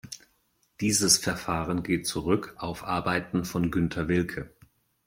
[0.79, 4.49] Dieses Verfahren geht zurück auf Arbeiten von Günther Wilke.